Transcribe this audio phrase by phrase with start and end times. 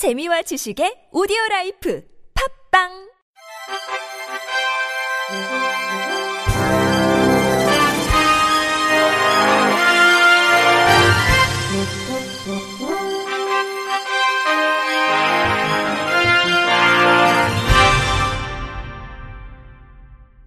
[0.00, 2.02] 재미와 지식의 오디오 라이프
[2.72, 2.88] 팝빵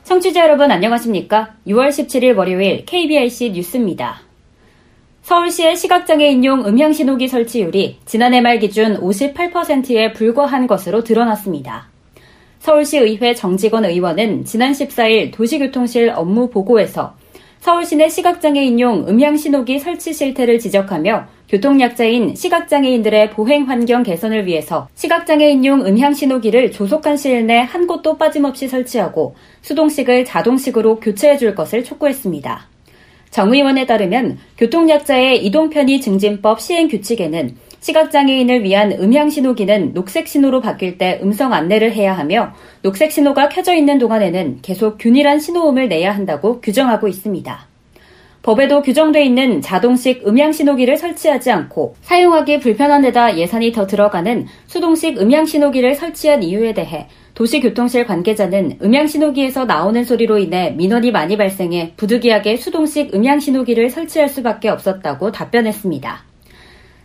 [0.03, 1.57] 청취자 여러분 안녕하십니까?
[1.67, 4.32] 6월 17일 월요일 KBIC 뉴스입니다.
[5.23, 11.87] 서울시의 시각장애 인용 음향신호기 설치율이 지난해 말 기준 58%에 불과한 것으로 드러났습니다.
[12.59, 17.15] 서울시 의회 정직원 의원은 지난 14일 도시교통실 업무 보고에서
[17.61, 25.51] 서울시 내 시각장애 인용 음향신호기 설치 실태를 지적하며 교통약자인 시각장애인들의 보행 환경 개선을 위해서 시각장애
[25.51, 32.72] 인용 음향신호기를 조속한 시일 내 한 곳도 빠짐없이 설치하고 수동식을 자동식으로 교체해 줄 것을 촉구했습니다.
[33.33, 41.51] 정 의원에 따르면 교통약자의 이동편의 증진법 시행 규칙에는 시각장애인을 위한 음향신호기는 녹색신호로 바뀔 때 음성
[41.51, 47.67] 안내를 해야 하며 녹색신호가 켜져 있는 동안에는 계속 균일한 신호음을 내야 한다고 규정하고 있습니다.
[48.43, 55.95] 법에도 규정돼 있는 자동식 음향신호기를 설치하지 않고 사용하기 불편한 데다 예산이 더 들어가는 수동식 음향신호기를
[55.95, 63.89] 설치한 이유에 대해 도시교통실 관계자는 음향신호기에서 나오는 소리로 인해 민원이 많이 발생해 부득이하게 수동식 음향신호기를
[63.89, 66.33] 설치할 수밖에 없었다고 답변했습니다.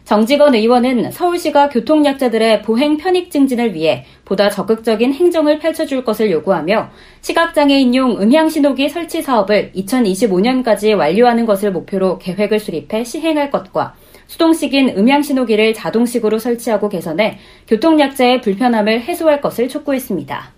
[0.05, 6.89] 정직원 의원은 서울시가 교통약자들의 보행 편익 증진을 위해 보다 적극적인 행정을 펼쳐줄 것을 요구하며
[7.21, 13.95] 시각장애인용 음향신호기 설치 사업을 2025년까지 완료하는 것을 목표로 계획을 수립해 시행할 것과
[14.29, 20.53] 수동식인 음향신호기를 자동식으로 설치하고 개선해 교통약자의 불편함을 해소할 것을 촉구했습니다.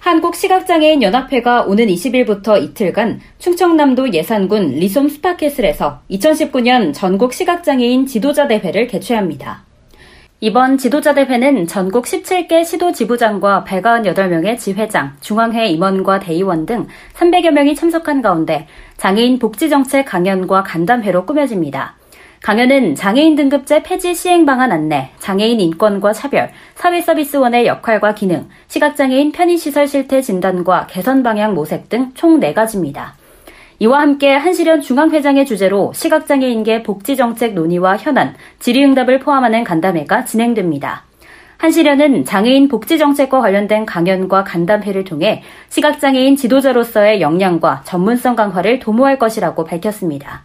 [0.00, 9.64] 한국시각장애인연합회가 오는 20일부터 이틀간 충청남도 예산군 리솜 스파캐슬에서 2019년 전국 시각장애인 지도자 대회를 개최합니다.
[10.40, 17.74] 이번 지도자 대회는 전국 17개 시도 지부장과 198명의 지회장, 중앙회 임원과 대의원 등 300여 명이
[17.74, 18.68] 참석한 가운데
[18.98, 21.96] 장애인 복지 정책 강연과 간담회로 꾸며집니다.
[22.42, 29.88] 강연은 장애인 등급제 폐지 시행 방안 안내, 장애인 인권과 차별, 사회서비스원의 역할과 기능, 시각장애인 편의시설
[29.88, 33.12] 실태 진단과 개선 방향 모색 등 총 4가지입니다.
[33.78, 41.04] 이와 함께 한시련 중앙회장의 주제로 시각장애인계 복지정책 논의와 현안, 질의응답을 포함하는 간담회가 진행됩니다.
[41.58, 50.44] 한시련은 장애인 복지정책과 관련된 강연과 간담회를 통해 시각장애인 지도자로서의 역량과 전문성 강화를 도모할 것이라고 밝혔습니다.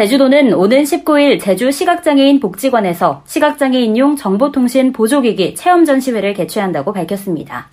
[0.00, 7.68] 제주도는 오는 19일 제주 시각장애인 복지관에서 시각장애인용 정보통신 보조기기 체험 전시회를 개최한다고 밝혔습니다.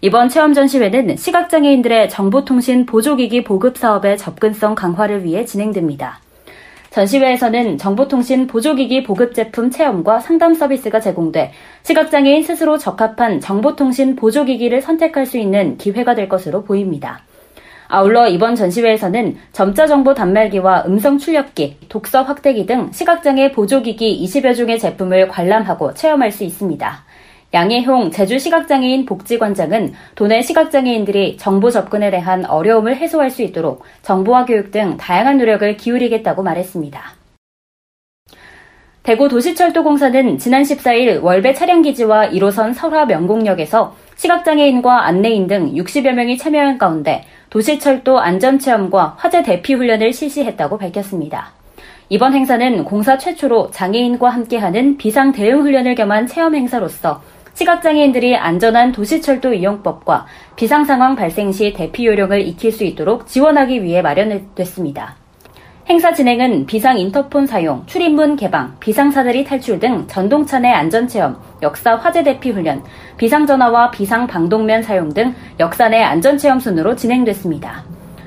[0.00, 6.20] 이번 체험 전시회는 시각장애인들의 정보통신 보조기기 보급 사업의 접근성 강화를 위해 진행됩니다.
[6.92, 15.26] 전시회에서는 정보통신 보조기기 보급 제품 체험과 상담 서비스가 제공돼 시각장애인 스스로 적합한 정보통신 보조기기를 선택할
[15.26, 17.25] 수 있는 기회가 될 것으로 보입니다.
[17.88, 24.78] 아울러 이번 전시회에서는 점자 정보 단말기와 음성 출력기, 독서 확대기 등 시각장애 보조기기 20여 종의
[24.78, 27.04] 제품을 관람하고 체험할 수 있습니다.
[27.54, 34.96] 양혜홍 제주시각장애인 복지관장은 도내 시각장애인들이 정보 접근에 대한 어려움을 해소할 수 있도록 정보화 교육 등
[34.96, 37.00] 다양한 노력을 기울이겠다고 말했습니다.
[39.04, 46.76] 대구 도시철도공사는 지난 14일 월배 차량기지와 1호선 설화 명곡역에서 시각장애인과 안내인 등 60여 명이 참여한
[46.76, 51.52] 가운데 도시철도 안전체험과 화재 대피 훈련을 실시했다고 밝혔습니다.
[52.08, 57.22] 이번 행사는 공사 최초로 장애인과 함께하는 비상 대응 훈련을 겸한 체험 행사로서
[57.54, 64.02] 시각장애인들이 안전한 도시철도 이용법과 비상 상황 발생 시 대피 요령을 익힐 수 있도록 지원하기 위해
[64.02, 65.25] 마련됐습니다.
[65.88, 72.24] 행사 진행은 비상 인터폰 사용, 출입문 개방, 비상사다리 탈출 등 전동차 내 안전체험, 역사 화재
[72.24, 72.82] 대피 훈련,
[73.18, 77.84] 비상전화와 비상방독면 사용 등 역사 내 안전체험 순으로 진행됐습니다.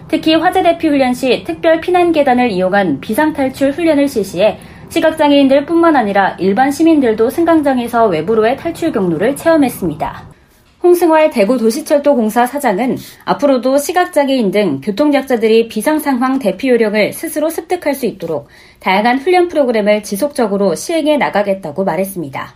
[0.08, 6.38] 특히 화재 대피 훈련 시 특별 피난 계단을 이용한 비상탈출 훈련을 실시해 시각장애인들 뿐만 아니라
[6.40, 10.39] 일반 시민들도 승강장에서 외부로의 탈출 경로를 체험했습니다.
[10.81, 18.47] 홍승활 대구도시철도공사 사장은 앞으로도 시각장애인 등 교통약자들이 비상상황 대피 요령을 스스로 습득할 수 있도록
[18.79, 22.55] 다양한 훈련 프로그램을 지속적으로 시행해 나가겠다고 말했습니다.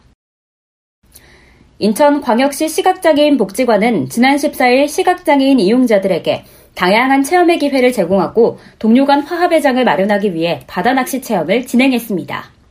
[1.79, 10.33] 인천광역시 시각장애인 복지관은 지난 14일 시각장애인 이용자들에게 다양한 체험의 기회를 제공하고 동료 간 화합회장을 마련하기
[10.33, 12.62] 위해 바다낚시 체험을 진행했습니다.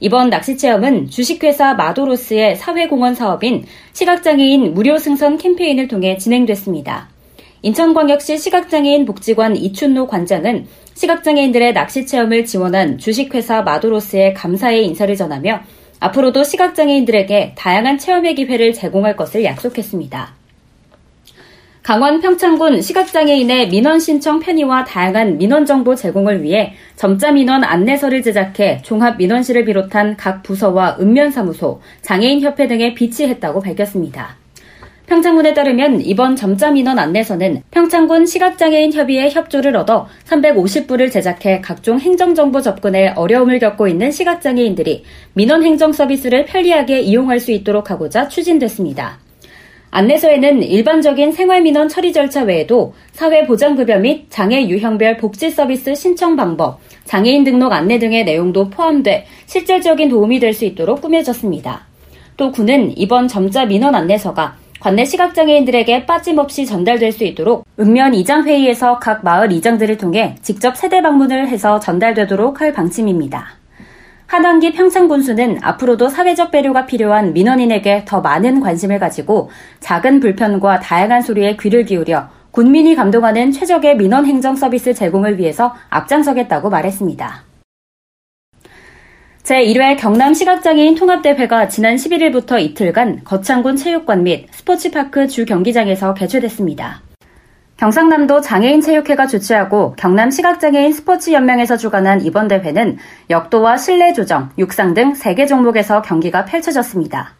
[0.00, 7.08] 이번 낚시 체험은 주식회사 마도로스의 사회공헌 사업인 시각장애인 무료 승선 캠페인을 통해 진행됐습니다.
[7.62, 15.60] 인천광역시 시각장애인 복지관 이춘노 관장은 시각장애인들의 낚시 체험을 지원한 주식회사 마도로스에 감사의 인사를 전하며
[16.00, 20.43] 앞으로도 시각장애인들에게 다양한 체험의 기회를 제공할 것을 약속했습니다.
[21.84, 28.80] 강원 평창군 시각장애인의 민원 신청 편의와 다양한 민원 정보 제공을 위해 점자 민원 안내서를 제작해
[28.82, 34.36] 종합 민원실을 비롯한 각 부서와 읍면사무소, 장애인협회 등에 비치했다고 밝혔습니다.
[35.08, 42.62] 평창군에 따르면 이번 점자 민원 안내서는 평창군 시각장애인 협의회 협조를 얻어 350부를 제작해 각종 행정정보
[42.62, 45.04] 접근에 어려움을 겪고 있는 시각장애인들이
[45.34, 49.23] 민원 행정 서비스를 편리하게 이용할 수 있도록 하고자 추진됐습니다.
[49.94, 57.44] 안내서에는 일반적인 생활민원 처리 절차 외에도 사회보장급여 및 장애 유형별 복지 서비스 신청 방법, 장애인
[57.44, 61.82] 등록 안내 등의 내용도 포함돼 실질적인 도움이 될 수 있도록 꾸며졌습니다.
[62.36, 69.22] 또 군은 이번 점자 민원 안내서가 관내 시각장애인들에게 빠짐없이 전달될 수 있도록 읍면 이장회의에서 각
[69.22, 73.63] 마을 이장들을 통해 직접 세대 방문을 해서 전달되도록 할 방침입니다.
[74.26, 79.50] 하단기 평창군수는 앞으로도 사회적 배려가 필요한 민원인에게 더 많은 관심을 가지고
[79.80, 86.70] 작은 불편과 다양한 소리에 귀를 기울여 군민이 감동하는 최적의 민원 행정 서비스 제공을 위해서 앞장서겠다고
[86.70, 87.42] 말했습니다.
[89.42, 97.02] 제1회 경남 시각장애인 통합대회가 지난 11일부터 이틀간 거창군 체육관 및 스포츠파크 주 경기장에서 개최됐습니다.
[97.76, 102.98] 경상남도 장애인 체육회가 주최하고 경남 시각장애인 스포츠 연맹에서 주관한 이번 대회는
[103.30, 107.34] 역도와 실내 조정, 육상 등 3개 종목에서 경기가 펼쳐졌습니다.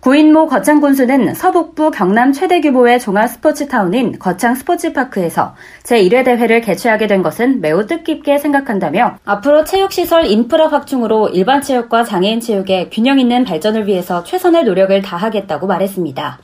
[0.00, 7.08] 구인모 거창 군수는 서북부 경남 최대 규모의 종합 스포츠 타운인 거창 스포츠파크에서 제1회 대회를 개최하게
[7.08, 13.44] 된 것은 매우 뜻깊게 생각한다며 앞으로 체육시설 인프라 확충으로 일반 체육과 장애인 체육의 균형 있는
[13.44, 16.38] 발전을 위해서 최선의 노력을 다하겠다고 말했습니다.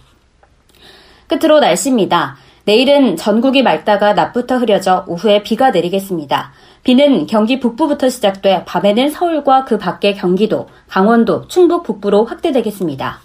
[1.28, 2.36] 끝으로 날씨입니다.
[2.66, 6.52] 내일은 전국이 맑다가 낮부터 흐려져 오후에 비가 내리겠습니다.
[6.82, 13.20] 비는 경기 북부부터 시작돼 밤에는 서울과 그 밖의 경기도, 강원도, 충북 북부로 확대되겠습니다.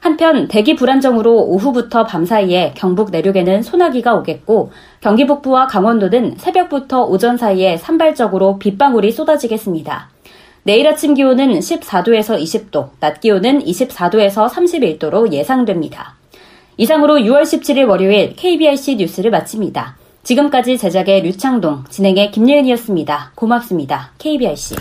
[0.00, 7.38] 한편 대기 불안정으로 오후부터 밤 사이에 경북 내륙에는 소나기가 오겠고 경기 북부와 강원도는 새벽부터 오전
[7.38, 10.10] 사이에 산발적으로 빗방울이 쏟아지겠습니다.
[10.64, 16.21] 내일 아침 기온은 14도에서 20도, 낮 기온은 24도에서 31도로 예상됩니다.
[16.82, 19.96] 이상으로 6월 17일 월요일 KBRC 뉴스를 마칩니다.
[20.24, 23.32] 지금까지 제작의 류창동, 진행의 김예은이었습니다.
[23.36, 24.10] 고맙습니다.
[24.18, 24.74] KBRC.